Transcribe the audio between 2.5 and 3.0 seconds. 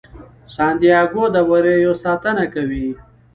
کوي.